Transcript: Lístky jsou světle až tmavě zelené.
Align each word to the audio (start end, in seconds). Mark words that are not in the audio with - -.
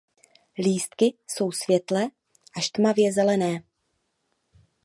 Lístky 0.57 1.13
jsou 1.27 1.51
světle 1.51 2.09
až 2.57 2.69
tmavě 2.69 3.13
zelené. 3.13 3.63